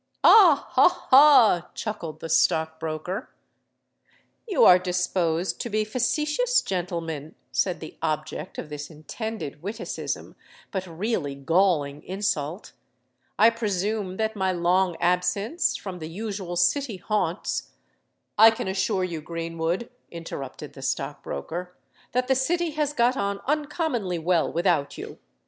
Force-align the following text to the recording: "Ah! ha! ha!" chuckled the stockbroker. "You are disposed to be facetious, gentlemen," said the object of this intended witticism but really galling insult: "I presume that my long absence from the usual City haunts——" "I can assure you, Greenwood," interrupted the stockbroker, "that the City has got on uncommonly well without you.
"Ah! 0.23 0.67
ha! 0.71 0.89
ha!" 1.11 1.69
chuckled 1.75 2.21
the 2.21 2.27
stockbroker. 2.27 3.29
"You 4.47 4.63
are 4.65 4.79
disposed 4.79 5.61
to 5.61 5.69
be 5.69 5.85
facetious, 5.85 6.63
gentlemen," 6.63 7.35
said 7.51 7.79
the 7.81 7.95
object 8.01 8.57
of 8.57 8.69
this 8.69 8.89
intended 8.89 9.61
witticism 9.61 10.35
but 10.71 10.87
really 10.87 11.35
galling 11.35 12.01
insult: 12.01 12.71
"I 13.37 13.51
presume 13.51 14.17
that 14.17 14.35
my 14.35 14.51
long 14.51 14.95
absence 14.99 15.75
from 15.75 15.99
the 15.99 16.09
usual 16.09 16.55
City 16.55 16.97
haunts——" 16.97 17.69
"I 18.39 18.49
can 18.49 18.67
assure 18.67 19.03
you, 19.03 19.21
Greenwood," 19.21 19.91
interrupted 20.09 20.73
the 20.73 20.81
stockbroker, 20.81 21.77
"that 22.13 22.27
the 22.27 22.33
City 22.33 22.71
has 22.71 22.91
got 22.91 23.15
on 23.15 23.39
uncommonly 23.45 24.17
well 24.17 24.51
without 24.51 24.97
you. 24.97 25.19